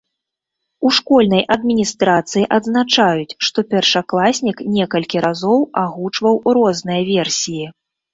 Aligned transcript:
У 0.87 0.91
школьнай 0.97 1.41
адміністрацыі 1.55 2.45
адзначаюць, 2.57 3.35
што 3.47 3.59
першакласнік 3.73 4.57
некалькі 4.79 5.17
разоў 5.27 5.59
агучваў 5.83 6.41
розныя 6.57 7.01
версіі. 7.11 7.65